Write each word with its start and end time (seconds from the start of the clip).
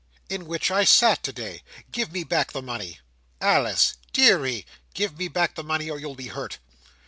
"In 0.29 0.47
which 0.47 0.71
I 0.71 0.83
sat 0.83 1.21
today! 1.21 1.61
Give 1.91 2.11
me 2.11 2.23
back 2.23 2.53
the 2.53 2.63
money." 2.63 3.01
"Alice! 3.39 3.97
Deary!" 4.13 4.65
"Give 4.95 5.15
me 5.15 5.27
back 5.27 5.53
the 5.53 5.63
money, 5.63 5.91
or 5.91 5.99
you'll 5.99 6.15
be 6.15 6.29
hurt." 6.29 6.57